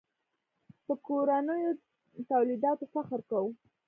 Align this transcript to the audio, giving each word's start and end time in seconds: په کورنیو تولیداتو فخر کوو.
په 0.85 0.93
کورنیو 1.05 1.71
تولیداتو 2.31 2.85
فخر 2.93 3.19
کوو. 3.29 3.49